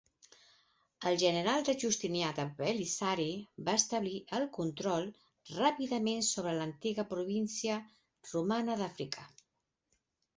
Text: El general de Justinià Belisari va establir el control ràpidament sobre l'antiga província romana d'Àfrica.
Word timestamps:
El 1.09 1.17
general 1.23 1.65
de 1.65 1.73
Justinià 1.81 2.29
Belisari 2.61 3.27
va 3.67 3.75
establir 3.81 4.13
el 4.37 4.45
control 4.55 5.05
ràpidament 5.57 6.25
sobre 6.29 6.55
l'antiga 6.61 7.05
província 7.13 7.77
romana 8.31 8.79
d'Àfrica. 8.81 9.27